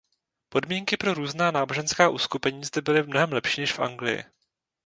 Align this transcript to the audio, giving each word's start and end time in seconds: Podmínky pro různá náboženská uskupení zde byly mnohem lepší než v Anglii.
Podmínky 0.49 0.97
pro 0.97 1.13
různá 1.13 1.51
náboženská 1.51 2.09
uskupení 2.09 2.63
zde 2.63 2.81
byly 2.81 3.03
mnohem 3.03 3.33
lepší 3.33 3.61
než 3.61 3.71
v 3.73 3.79
Anglii. 3.79 4.23